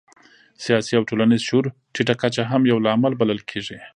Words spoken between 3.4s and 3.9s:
کېږي.